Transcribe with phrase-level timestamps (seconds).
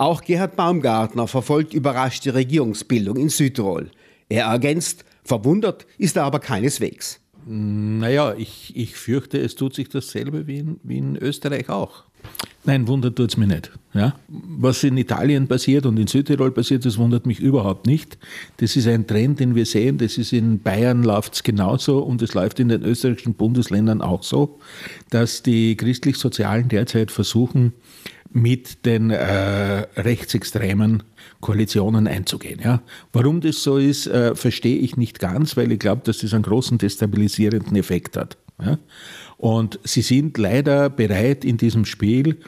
[0.00, 3.90] Auch Gerhard Baumgartner verfolgt überrascht die Regierungsbildung in Südtirol.
[4.30, 7.20] Er ergänzt, verwundert ist er aber keineswegs.
[7.44, 12.04] Naja, ich, ich fürchte, es tut sich dasselbe wie in, wie in Österreich auch.
[12.64, 13.72] Nein, wundert tut es mich nicht.
[13.92, 14.14] Ja?
[14.28, 18.16] Was in Italien passiert und in Südtirol passiert, das wundert mich überhaupt nicht.
[18.56, 19.98] Das ist ein Trend, den wir sehen.
[19.98, 24.22] Das ist in Bayern läuft es genauso und es läuft in den österreichischen Bundesländern auch
[24.22, 24.60] so,
[25.10, 27.74] dass die christlich-sozialen derzeit versuchen,
[28.32, 31.02] mit den äh, rechtsextremen
[31.40, 32.60] Koalitionen einzugehen.
[32.62, 32.82] Ja.
[33.12, 36.44] Warum das so ist, äh, verstehe ich nicht ganz, weil ich glaube, dass das einen
[36.44, 38.36] großen destabilisierenden Effekt hat.
[38.62, 38.78] Ja.
[39.36, 42.38] Und sie sind leider bereit, in diesem Spiel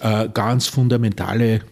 [0.00, 1.62] äh, ganz fundamentale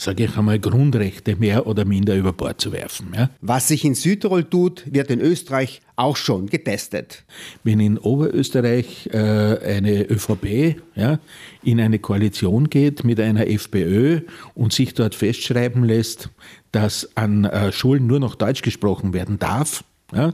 [0.00, 3.12] sage ich einmal, Grundrechte mehr oder minder über Bord zu werfen.
[3.14, 3.30] Ja?
[3.40, 7.24] Was sich in Südtirol tut, wird in Österreich auch schon getestet.
[7.64, 11.18] Wenn in Oberösterreich äh, eine ÖVP ja,
[11.62, 14.22] in eine Koalition geht mit einer FPÖ
[14.54, 16.30] und sich dort festschreiben lässt,
[16.72, 20.32] dass an äh, Schulen nur noch Deutsch gesprochen werden darf, ja,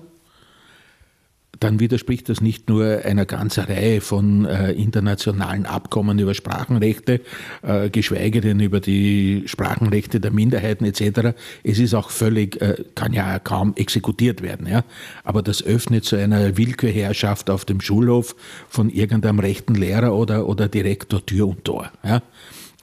[1.60, 7.20] dann widerspricht das nicht nur einer ganzen Reihe von äh, internationalen Abkommen über Sprachenrechte,
[7.62, 11.36] äh, geschweige denn über die Sprachenrechte der Minderheiten etc.
[11.62, 14.66] Es ist auch völlig, äh, kann ja kaum exekutiert werden.
[14.66, 14.84] Ja?
[15.24, 18.36] Aber das öffnet zu einer Willkürherrschaft auf dem Schulhof
[18.68, 21.90] von irgendeinem rechten Lehrer oder, oder Direktor Tür und Tor.
[22.04, 22.22] Ja?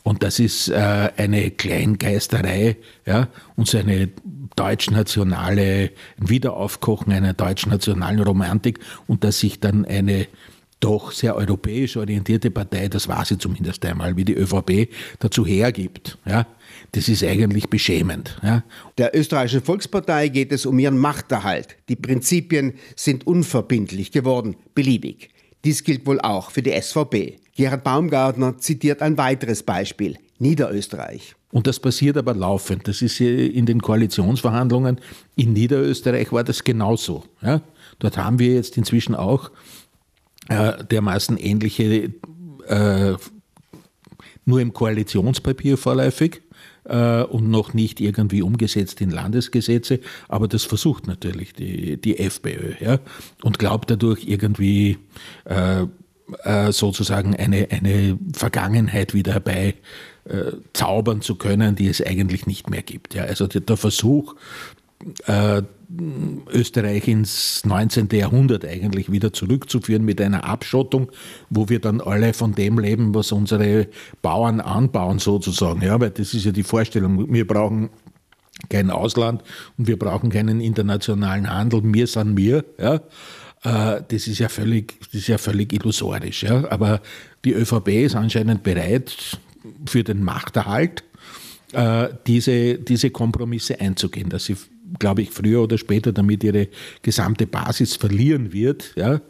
[0.04, 4.10] Und das ist äh, eine Kleingeisterei ja, und so eine
[4.56, 10.28] deutschnationale Wiederaufkochen einer deutschnationalen Romantik und dass sich dann eine
[10.84, 16.18] doch sehr europäisch orientierte Partei, das war sie zumindest einmal, wie die ÖVP, dazu hergibt.
[16.26, 16.46] Ja,
[16.92, 18.38] das ist eigentlich beschämend.
[18.44, 18.64] Ja.
[18.98, 21.78] Der österreichischen Volkspartei geht es um ihren Machterhalt.
[21.88, 25.30] Die Prinzipien sind unverbindlich geworden, beliebig.
[25.64, 27.40] Dies gilt wohl auch für die SVP.
[27.56, 31.36] Gerhard Baumgartner zitiert ein weiteres Beispiel, Niederösterreich.
[31.52, 32.88] Und das passiert aber laufend.
[32.88, 35.00] Das ist in den Koalitionsverhandlungen
[35.36, 37.26] in Niederösterreich war das genauso.
[37.42, 37.62] Ja?
[38.00, 39.52] Dort haben wir jetzt inzwischen auch
[40.50, 42.12] äh, dermaßen ähnliche,
[42.68, 43.14] äh,
[44.46, 46.42] nur im Koalitionspapier vorläufig
[46.86, 52.74] äh, und noch nicht irgendwie umgesetzt in Landesgesetze, aber das versucht natürlich die, die FPÖ
[52.80, 53.00] ja?
[53.44, 54.98] und glaubt dadurch irgendwie
[56.44, 59.76] äh, sozusagen eine, eine Vergangenheit wieder herbei
[60.26, 63.14] äh, zaubern zu können, die es eigentlich nicht mehr gibt.
[63.14, 64.36] Ja, also der, der Versuch,
[65.26, 65.62] äh,
[66.52, 68.10] Österreich ins 19.
[68.12, 71.12] Jahrhundert eigentlich wieder zurückzuführen mit einer Abschottung,
[71.50, 73.88] wo wir dann alle von dem leben, was unsere
[74.22, 75.82] Bauern anbauen sozusagen.
[75.82, 77.32] Ja, weil das ist ja die Vorstellung.
[77.32, 77.90] Wir brauchen
[78.70, 79.44] kein Ausland
[79.78, 81.82] und wir brauchen keinen internationalen Handel.
[81.84, 82.66] Wir sind wir.
[82.80, 83.02] Ja.
[83.64, 86.44] Äh, das ist ja völlig, das ist ja völlig illusorisch.
[86.44, 86.70] Ja.
[86.70, 87.02] Aber
[87.46, 89.40] die ÖVP ist anscheinend bereit,
[89.86, 91.04] für den Machterhalt
[91.72, 94.58] äh, diese, diese Kompromisse einzugehen, dass sie,
[95.00, 96.68] glaube ich, früher oder später damit ihre
[97.02, 98.94] gesamte Basis verlieren wird.
[98.96, 99.22] Ja,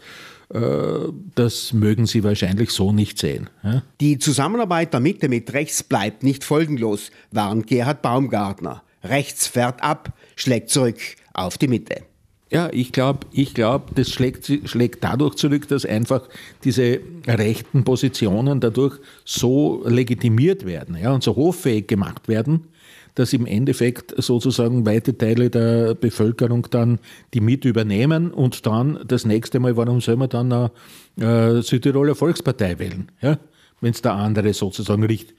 [0.53, 3.50] äh, das mögen Sie wahrscheinlich so nicht sehen.
[4.01, 8.83] Die Zusammenarbeit der Mitte mit rechts bleibt nicht folgenlos, warnt Gerhard Baumgartner.
[9.03, 10.97] Rechts fährt ab, schlägt zurück
[11.33, 12.03] auf die Mitte.
[12.53, 16.30] Ja, ich glaube, ich glaub, das schlägt, schlägt dadurch zurück, dass einfach
[16.64, 22.68] diese rechten Positionen dadurch so legitimiert werden ja, und so hoffähig gemacht werden,
[23.16, 27.00] dass im Endeffekt sozusagen weite Teile der Bevölkerung dann
[27.34, 32.13] die mit übernehmen und dann das nächste Mal, warum soll man dann eine äh, Südtiroler
[32.13, 33.40] Volkspartei wählen, ja?
[33.81, 35.36] wenn es der andere sozusagen richtig,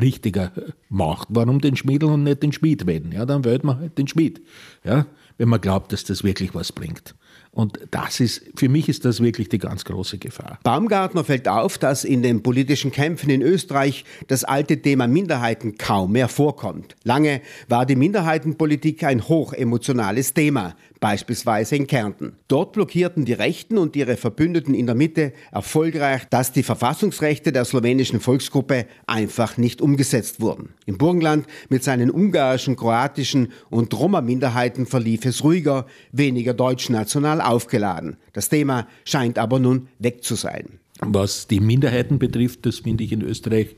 [0.00, 0.52] richtiger
[0.88, 1.28] macht.
[1.30, 3.12] Warum den Schmiedel und nicht den Schmied wählen?
[3.12, 4.42] Ja, dann wählt man halt den Schmied.
[4.84, 5.06] Ja?
[5.38, 7.14] wenn man glaubt, dass das wirklich was bringt.
[7.54, 10.58] Und das ist, für mich ist das wirklich die ganz große Gefahr.
[10.62, 16.12] Baumgartner fällt auf, dass in den politischen Kämpfen in Österreich das alte Thema Minderheiten kaum
[16.12, 16.96] mehr vorkommt.
[17.04, 22.36] Lange war die Minderheitenpolitik ein hochemotionales Thema, beispielsweise in Kärnten.
[22.48, 27.66] Dort blockierten die Rechten und ihre Verbündeten in der Mitte erfolgreich, dass die Verfassungsrechte der
[27.66, 30.70] slowenischen Volksgruppe einfach nicht umgesetzt wurden.
[30.86, 38.16] Im Burgenland mit seinen ungarischen, kroatischen und Roma-Minderheiten verlief es ruhiger, weniger deutsch-national aufgeladen.
[38.32, 40.78] Das Thema scheint aber nun weg zu sein.
[41.00, 43.76] Was die Minderheiten betrifft, das finde ich in Österreich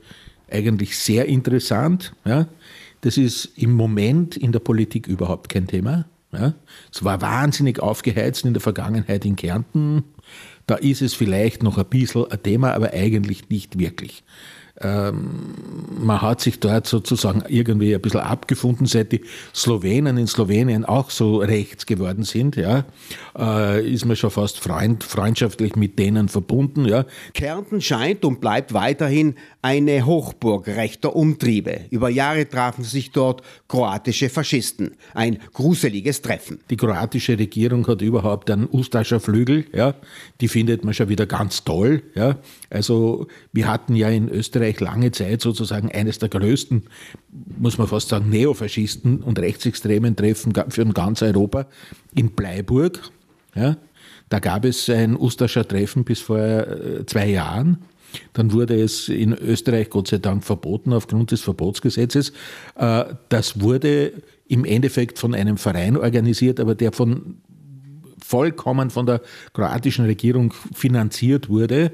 [0.50, 2.14] eigentlich sehr interessant.
[2.24, 2.48] Ja.
[3.00, 6.06] Das ist im Moment in der Politik überhaupt kein Thema.
[6.32, 6.54] Ja.
[6.92, 10.04] Es war wahnsinnig aufgeheizt in der Vergangenheit in Kärnten.
[10.66, 14.24] Da ist es vielleicht noch ein bisschen ein Thema, aber eigentlich nicht wirklich.
[14.80, 15.54] Ähm,
[16.00, 19.20] man hat sich dort sozusagen irgendwie ein bisschen abgefunden, seit die
[19.54, 22.84] Slowenen in Slowenien auch so rechts geworden sind, ja,
[23.38, 27.06] äh, ist man schon fast freund, freundschaftlich mit denen verbunden, ja.
[27.34, 31.82] Kärnten scheint und bleibt weiterhin eine Hochburg rechter Umtriebe.
[31.90, 34.96] Über Jahre trafen sich dort kroatische Faschisten.
[35.14, 36.58] Ein gruseliges Treffen.
[36.68, 39.94] Die kroatische Regierung hat überhaupt einen Ustascher Flügel, ja.
[40.40, 42.38] Die findet man schon wieder ganz toll, ja.
[42.70, 46.84] Also, wir hatten ja in Österreich lange Zeit sozusagen eines der größten,
[47.58, 51.66] muss man fast sagen, Neofaschisten und rechtsextremen Treffen für ganz Europa
[52.14, 53.00] in Bleiburg.
[53.56, 53.78] Ja,
[54.28, 57.78] da gab es ein Ustascher Treffen bis vor äh, zwei Jahren.
[58.32, 62.32] Dann wurde es in Österreich Gott sei Dank verboten aufgrund des Verbotsgesetzes.
[62.76, 64.12] Äh, das wurde
[64.46, 67.38] im Endeffekt von einem Verein organisiert, aber der von
[68.24, 69.20] vollkommen von der
[69.52, 71.92] kroatischen Regierung finanziert wurde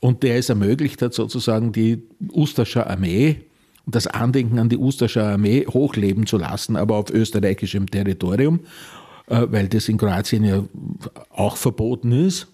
[0.00, 3.40] und der es ermöglicht hat, sozusagen die Ustascher Armee
[3.86, 8.60] und das Andenken an die Ustascher Armee hochleben zu lassen, aber auf österreichischem Territorium,
[9.26, 10.64] äh, weil das in Kroatien ja
[11.30, 12.48] auch verboten ist.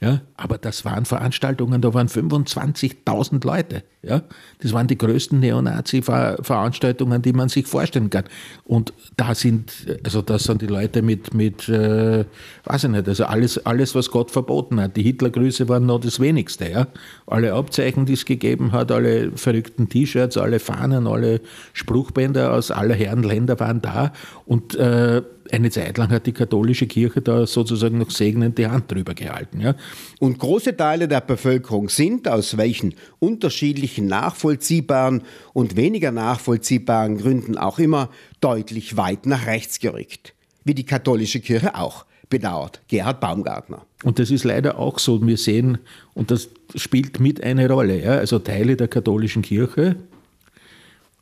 [0.00, 3.82] Ja, aber das waren Veranstaltungen, da waren 25.000 Leute.
[4.02, 4.22] Ja,
[4.62, 8.24] das waren die größten Neonazi-Veranstaltungen, die man sich vorstellen kann.
[8.64, 12.24] Und da sind, also das sind die Leute mit, mit äh,
[12.64, 14.96] weiß ich nicht, also alles, alles, was Gott verboten hat.
[14.96, 16.70] Die Hitlergrüße waren noch das Wenigste.
[16.70, 16.86] Ja,
[17.26, 21.42] alle Abzeichen, die es gegeben hat, alle verrückten T-Shirts, alle Fahnen, alle
[21.74, 24.14] Spruchbänder aus aller Herren Länder waren da.
[24.46, 25.20] Und äh,
[25.52, 29.60] eine Zeit lang hat die katholische Kirche da sozusagen noch segnend die Hand drüber gehalten.
[29.60, 29.74] Ja.
[30.18, 35.22] Und große Teile der Bevölkerung sind, aus welchen unterschiedlichen nachvollziehbaren
[35.52, 38.10] und weniger nachvollziehbaren Gründen auch immer,
[38.40, 40.34] deutlich weit nach rechts gerückt.
[40.64, 43.84] Wie die katholische Kirche auch, bedauert Gerhard Baumgartner.
[44.04, 45.26] Und das ist leider auch so.
[45.26, 45.78] Wir sehen,
[46.14, 49.96] und das spielt mit eine Rolle, ja, also Teile der katholischen Kirche,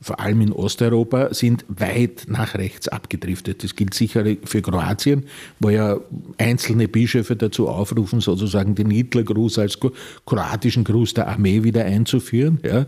[0.01, 3.65] vor allem in Osteuropa, sind weit nach rechts abgedriftet.
[3.65, 5.25] Das gilt sicher für Kroatien,
[5.59, 5.99] wo ja
[6.39, 9.79] einzelne Bischöfe dazu aufrufen, sozusagen den Hitlergruß als
[10.25, 12.61] kroatischen Gruß der Armee wieder einzuführen.
[12.65, 12.87] Ja.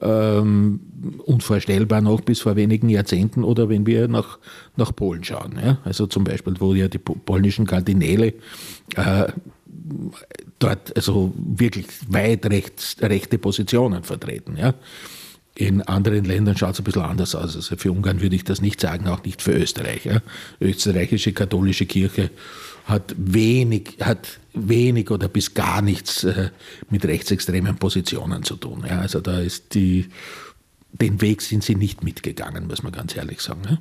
[0.00, 0.80] Ähm,
[1.26, 4.38] unvorstellbar noch bis vor wenigen Jahrzehnten oder wenn wir nach,
[4.76, 5.58] nach Polen schauen.
[5.62, 5.78] Ja.
[5.84, 8.34] Also zum Beispiel, wo ja die polnischen Kardinäle
[8.96, 9.28] äh,
[10.58, 14.56] dort also wirklich weit rechts, rechte Positionen vertreten.
[14.56, 14.74] Ja.
[15.54, 17.56] In anderen Ländern schaut es ein bisschen anders aus.
[17.56, 20.06] Also für Ungarn würde ich das nicht sagen, auch nicht für Österreich.
[20.06, 20.22] Ja.
[20.60, 22.30] Österreichische katholische Kirche
[22.86, 26.50] hat wenig, hat wenig oder bis gar nichts äh,
[26.88, 28.84] mit rechtsextremen Positionen zu tun.
[28.88, 29.00] Ja.
[29.00, 30.08] Also da ist die,
[30.92, 33.62] den Weg sind sie nicht mitgegangen, muss man ganz ehrlich sagen.
[33.68, 33.78] Ja.